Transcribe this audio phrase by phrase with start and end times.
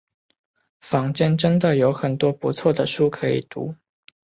[0.79, 3.75] 坊间真的有很多不错的书可以读